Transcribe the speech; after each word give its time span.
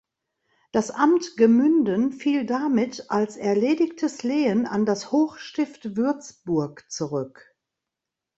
Das 0.71 0.89
Amt 0.89 1.37
Gemünden 1.37 2.11
fiel 2.11 2.47
damit 2.47 3.11
als 3.11 3.37
erledigtes 3.37 4.23
Lehen 4.23 4.65
an 4.65 4.87
das 4.87 5.11
Hochstift 5.11 5.95
Würzburg 5.95 6.89
zurück. 6.91 7.55